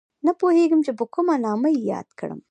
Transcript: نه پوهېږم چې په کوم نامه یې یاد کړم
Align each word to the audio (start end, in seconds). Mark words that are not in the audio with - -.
نه 0.25 0.31
پوهېږم 0.39 0.79
چې 0.85 0.91
په 0.99 1.05
کوم 1.13 1.27
نامه 1.45 1.69
یې 1.75 1.81
یاد 1.93 2.07
کړم 2.19 2.39